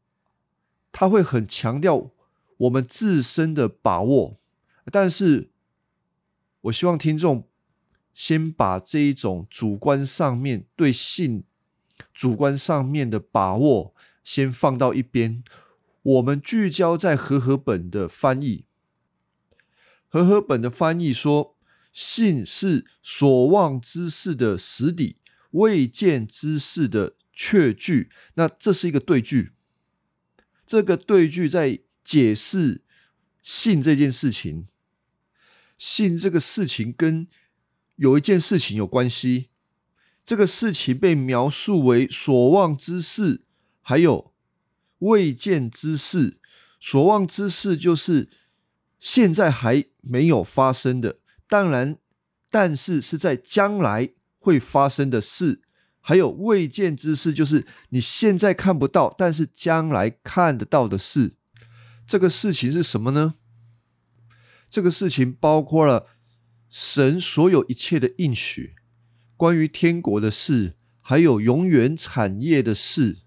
[0.92, 2.12] 它会很强调
[2.58, 4.36] 我们自身的把握。
[4.92, 5.50] 但是，
[6.62, 7.48] 我希望听众
[8.14, 11.44] 先把这一种主观上面对信
[12.14, 15.44] 主观上面的把握先放到一边。
[16.08, 18.64] 我们聚焦在和合本的翻译。
[20.08, 21.58] 和合本的翻译说
[21.92, 25.18] ：“信是所望之事的实底，
[25.52, 29.52] 未见之事的确据。”那这是一个对句。
[30.66, 32.84] 这个对句在解释
[33.44, 34.68] 信这件事情。
[35.78, 37.28] 信这个事情跟
[37.98, 39.50] 有一件事情有关系。
[40.24, 43.44] 这个事情被描述为所望之事，
[43.82, 44.34] 还有。
[45.00, 46.40] 未见之事，
[46.80, 48.30] 所望之事，就是
[49.00, 51.20] 现在还没有发生的。
[51.48, 51.98] 当然，
[52.50, 55.62] 但是是在将来会发生的事。
[56.00, 61.36] 还有未见之事，就是你现在看不到，但是将来看得到的事。
[62.08, 63.36] 这个事情是什么呢？
[64.70, 66.08] 这个事情包括了
[66.70, 68.76] 神所有一切的应许，
[69.36, 73.18] 关于天国的事，还有永远产业的事。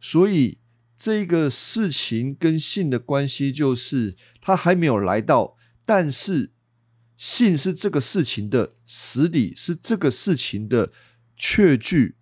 [0.00, 0.58] 所以
[0.96, 6.52] 这个事情跟信的关系，就是他还没有来到，但是
[7.16, 10.92] 信是这个事情的实底，是这个事情的
[11.36, 12.16] 确据。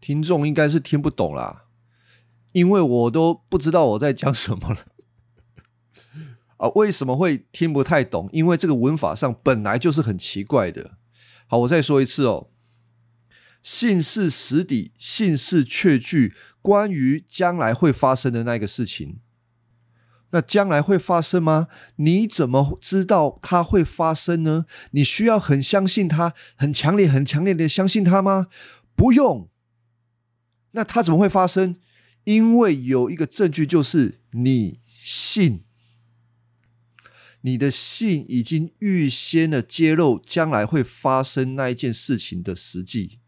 [0.00, 1.66] 听众应该是听不懂啦，
[2.52, 4.86] 因为我都不知道我在讲什么了。
[6.58, 8.28] 啊，为什么会听不太懂？
[8.32, 10.98] 因为这个文法上本来就是很奇怪的。
[11.48, 12.50] 好，我再说一次哦，
[13.62, 19.20] 信是实底，信是确据，关于将来会发生的那个事情。
[20.30, 21.68] 那将来会发生吗？
[21.96, 24.66] 你怎么知道它会发生呢？
[24.90, 28.48] 你需要很相信它，很强烈、很强烈的相信它吗？
[28.94, 29.48] 不用。
[30.72, 31.76] 那它怎么会发生？
[32.24, 35.60] 因为有一个证据，就是你信。
[37.40, 43.20] 你的信已经预先的揭露将来会发生那一件事情的实际。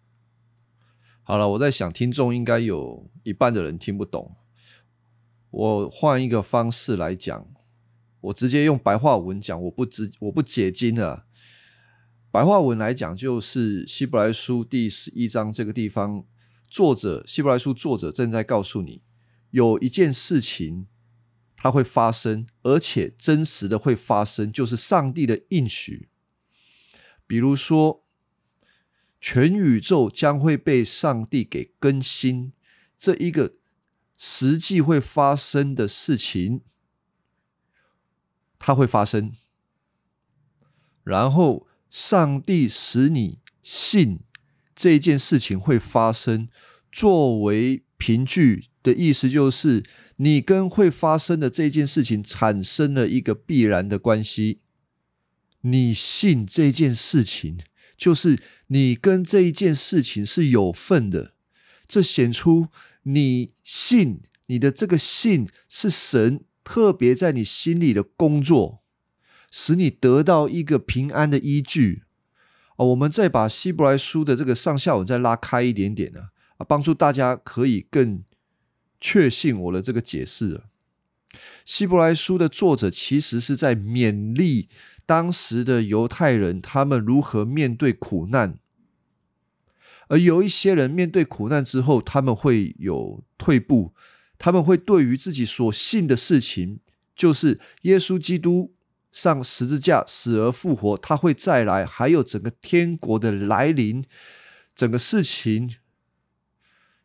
[1.30, 4.34] 好了，我在想，听众应该有一半的人听不懂。
[5.52, 7.46] 我换一个方式来讲，
[8.20, 11.26] 我直接用白话文讲，我不直我不解经了。
[12.32, 16.24] 白话文来讲，就是希伯来书第十一章这个地方，
[16.68, 19.04] 作者希伯来书作者正在告诉你，
[19.52, 20.88] 有一件事情
[21.54, 26.08] 它会发生，而且真实的会发生，就是上帝的应许。
[27.24, 28.04] 比如说，
[29.20, 32.52] 全宇宙将会被上帝给更新，
[32.96, 33.54] 这一个。
[34.22, 36.60] 实际会发生的事情，
[38.58, 39.32] 它会发生。
[41.02, 44.20] 然后，上帝使你信
[44.76, 46.50] 这件事情会发生，
[46.92, 49.82] 作为凭据的意思，就是
[50.16, 54.60] 你跟会发生的这件事情产生了一个必然的关系。
[55.62, 57.58] 你信这件事情，
[58.00, 61.34] 就是你跟这一件事情是有份的。
[61.86, 62.68] 这显出。
[63.04, 68.82] 你信你的这个信是神特别在你心里的工作，
[69.50, 72.02] 使你得到一个平安的依据。
[72.76, 76.28] 啊，我们再把希伯来书的这个上下文再拉开一点点呢，
[76.58, 78.22] 啊，帮助大家可以更
[79.00, 80.64] 确信我的这个解释。
[81.64, 84.68] 希伯来书的作者其实是在勉励
[85.10, 88.60] 当时的犹太人，他们如何面对苦难。
[90.06, 93.92] 而有一些人面对苦难之后，他们会有退步，
[94.38, 96.78] 他们会对于自己所信的事情，
[97.16, 98.72] 就是耶稣基督
[99.10, 104.04] 上十字架死而复活，他会再来，还有整个天国的来临，
[104.76, 105.74] 整个事情，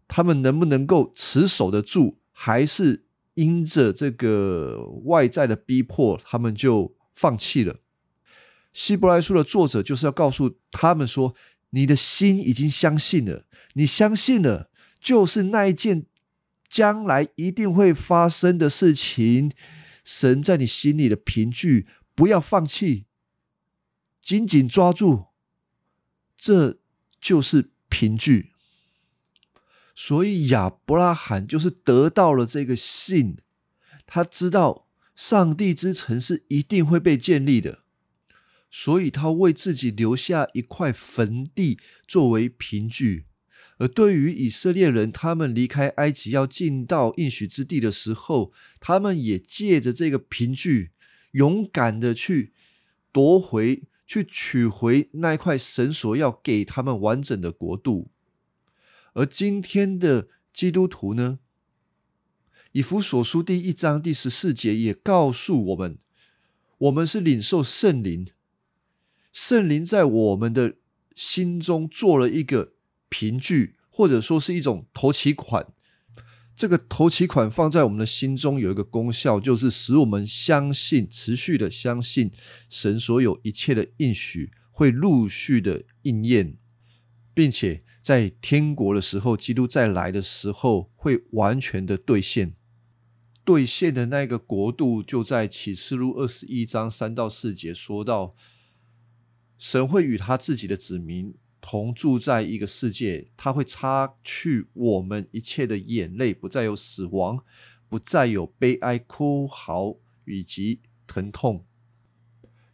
[0.08, 7.78] 他们能不能够持守得住，还是因着这个外在的逼迫，他们就放弃了？
[8.76, 11.34] 希伯来书的作者就是要告诉他们说。
[11.72, 16.06] 你的心已经相信了，你相信了，就是那一件
[16.70, 19.52] 将来一定会发生的事情。
[20.06, 23.08] 神在你心里的凭据，不要放弃，
[24.22, 25.26] 紧紧抓住，
[26.38, 26.80] 这
[27.20, 28.54] 就是凭据。
[29.94, 33.36] 所以亚伯拉罕就是得到了这个信，
[34.06, 37.80] 他知道上帝之城是一定会被建立的。
[38.78, 43.24] 所以他为自己留下一块坟地作为凭据，
[43.78, 48.52] 而对于以色列人，他们离开埃及要进到应许之地的时候，
[48.82, 50.92] 他们也借着这个凭据，
[51.32, 52.52] 勇敢的去
[53.14, 58.10] 夺回、去取回那一块神所要给他们完整的国度。
[59.14, 61.40] 而今天的基督徒呢，
[62.74, 65.98] 以弗所书第一章第十四节也告诉我们，
[66.80, 68.28] 我们是领受圣灵。
[69.36, 70.76] 圣灵在我们的
[71.14, 72.72] 心中做了一个
[73.10, 75.74] 凭据，或者说是一种投期款。
[76.56, 82.32] 这个投期款放在我们的心中有一个功效，就是使我们相信，持续的相信
[82.70, 86.56] 神所有一切的应许会陆续的应验，
[87.34, 92.56] 并且在天国的时候，基督再来的时候会完全的兑现。
[93.44, 98.34] 兑现的那个国度，就在启示录二十一章三到四节说到。
[99.58, 107.44] 神会与他自己的子民同住在一个世界，他会擦去我们一切的眼泪，不再有死亡，
[107.88, 111.66] 不再有悲哀、哭嚎以及疼痛。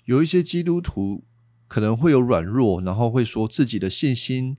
[0.06, 1.24] 有一些基督徒
[1.68, 4.58] 可能会有软弱，然后会说自己的信心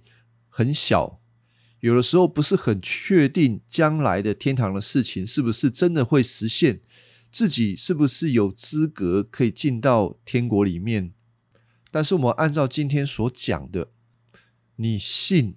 [0.49, 1.21] 很小，
[1.81, 6.81] 有的时候不是很确定将来的天堂的事情是不是真的会实现，
[7.31, 11.13] 自己是不是有资格可以进到天国里面。
[11.93, 13.93] 但是我们按照今天所讲的，
[14.75, 15.55] 你信？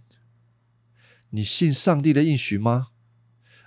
[1.29, 2.89] 你信上帝的应许吗？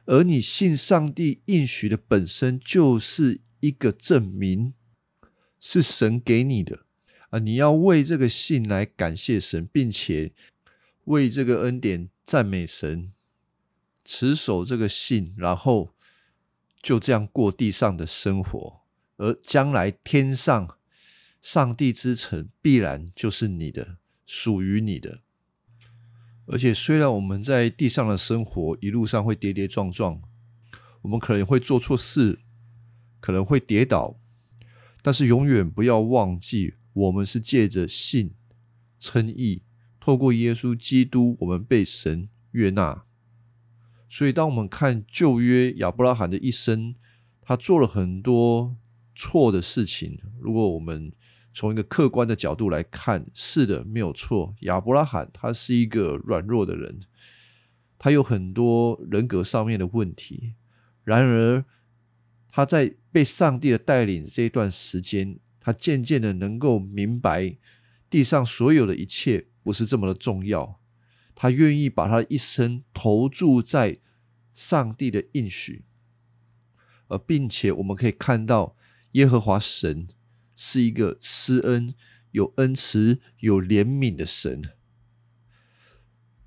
[0.04, 4.74] 而你信上帝应许的本身就是一个证明，
[5.58, 6.84] 是神给你的
[7.30, 7.38] 啊！
[7.38, 10.32] 你要为这个信来感谢神，并且
[11.04, 13.12] 为这个恩典赞美神，
[14.04, 15.94] 持守这个信，然后
[16.80, 18.80] 就这样过地上的生活，
[19.16, 20.77] 而将来天上
[21.50, 23.96] 上帝之城必然就是你的，
[24.26, 25.22] 属于你的。
[26.44, 30.20] 而且，虽然我们在地上的生活一路上会跌跌撞撞，
[31.00, 32.40] 我们可能会做错事，
[33.18, 34.20] 可能会跌倒，
[35.00, 38.34] 但是永远不要忘记，我们是借着信
[38.98, 39.62] 称义。
[39.98, 43.06] 透过耶稣基督，我们被神悦纳。
[44.10, 46.94] 所以，当我们看旧约亚伯拉罕的一生，
[47.40, 48.76] 他做了很多
[49.14, 50.20] 错的事情。
[50.38, 51.10] 如果我们
[51.58, 54.54] 从一个客观的角度来看，是的，没有错。
[54.60, 57.00] 亚伯拉罕他是一个软弱的人，
[57.98, 60.54] 他有很多人格上面的问题。
[61.02, 61.64] 然而，
[62.48, 67.56] 他在被上帝的带领这一段时间，他渐渐的能够明白
[68.08, 69.48] 地上所有的一切。
[69.64, 70.78] 不是这么的重要，
[71.34, 73.98] 他愿意把他的一生投注在
[74.54, 75.84] 上帝的应许，
[77.08, 78.76] 而并且我们可以看到
[79.12, 80.06] 耶和华神
[80.60, 81.94] 是一个施恩、
[82.32, 84.60] 有恩慈、有怜悯的神，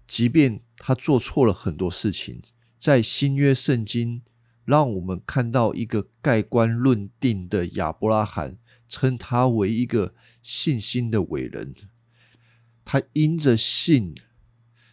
[0.05, 2.41] 即便他做错了很多事情，
[2.77, 4.23] 在新约圣经
[4.65, 8.57] 让我们看到一个盖棺论定的亚伯拉罕，
[8.89, 11.73] 称他为一个信心的伟人。
[12.83, 14.13] 他因着信，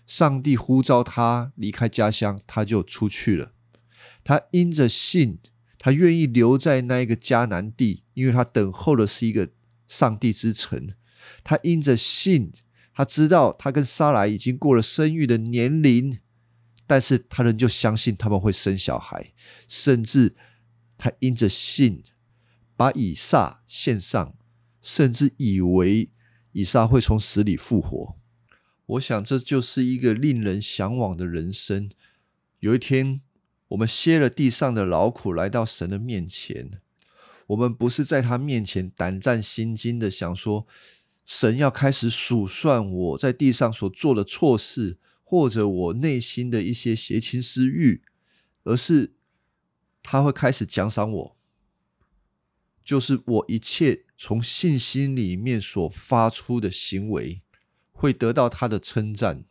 [0.06, 3.52] 上帝呼召他离开家乡，他就出去了。
[4.22, 5.40] 他因着信，
[5.76, 9.50] 他愿意留在那一个迦南地，因为他等候的是一个
[9.86, 10.94] 上帝之城。
[11.44, 12.52] 他因着信，
[12.92, 16.18] 他知道他跟撒来已经过了生育的年龄，
[16.86, 19.32] 但是他仍旧相信他们会生小孩，
[19.68, 20.34] 甚至
[20.96, 22.02] 他因着信，
[22.76, 24.36] 把以撒献上，
[24.82, 26.10] 甚至以为。
[26.52, 28.16] 以撒会从死里复活，
[28.86, 31.88] 我想这就是一个令人向往的人生。
[32.58, 33.20] 有一天，
[33.68, 36.80] 我们歇了地上的劳苦，来到神的面前。
[37.48, 40.66] 我们不是在他面前胆战心惊的想说，
[41.26, 48.02] 神要开始数算我在地上所做的错事，或者我内心的一些邪情私欲，
[48.64, 49.12] 而是
[50.02, 51.36] 他会开始奖赏我，
[52.84, 54.04] 就是我一切。
[54.20, 57.40] 从信心里面所发出的行为，
[57.92, 59.44] 会得到他的称赞。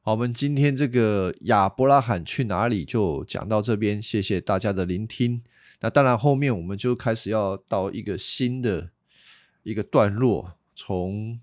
[0.00, 5.42] 好，我们今天这个亚伯拉罕去哪里就讲到这边，谢谢大家的聆听。
[5.80, 8.90] 那当然，后面我们就开始要到一个新的
[9.62, 11.38] 一个段落，从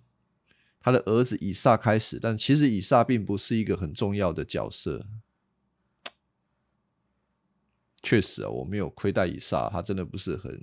[0.80, 2.20] 他的儿子以撒开始。
[2.20, 5.06] 但其实以撒并不是一个很重要的角色。
[8.02, 10.62] 确实啊，我没有亏待以撒，他真的不是很。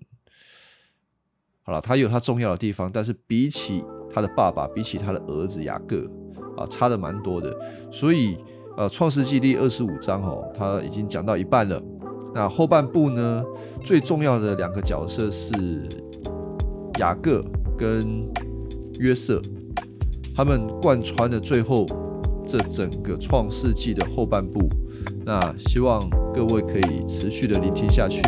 [1.63, 6.11] 好了，他有他重要的地方，但是比起他的爸爸，比起他的儿子雅各，
[6.57, 7.57] 啊，差的蛮多的。
[7.93, 8.37] 所以，
[8.77, 11.81] 呃，创世纪第二十五章哦，他已经讲到一半了。
[12.35, 13.45] 那后半部呢，
[13.85, 15.53] 最重要的两个角色是
[16.99, 17.45] 雅各
[17.77, 18.27] 跟
[18.99, 19.41] 约瑟，
[20.35, 21.87] 他们贯穿了最后
[22.47, 24.69] 这整个创世纪的后半部。
[25.25, 28.23] 那希望各位可以持续的聆听下去。